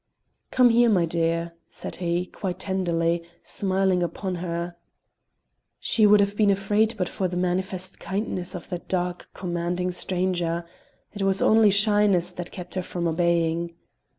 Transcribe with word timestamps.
"Come 0.49 0.71
here, 0.71 0.89
my 0.89 1.05
dear!" 1.05 1.53
said 1.69 1.97
he, 1.97 2.25
quite 2.25 2.57
tenderly, 2.57 3.21
smiling 3.43 4.01
upon 4.01 4.33
her. 4.41 4.75
She 5.79 6.07
would 6.07 6.19
have 6.19 6.35
been 6.35 6.49
afraid 6.49 6.95
but 6.97 7.07
for 7.07 7.27
the 7.27 7.37
manifest 7.37 7.99
kindness 7.99 8.55
of 8.55 8.69
that 8.69 8.87
dark 8.87 9.29
commanding 9.35 9.91
stranger; 9.91 10.65
it 11.13 11.21
was 11.21 11.39
only 11.39 11.69
shyness 11.69 12.33
that 12.33 12.49
kept 12.49 12.73
her 12.73 12.81
from 12.81 13.07
obeying. 13.07 13.75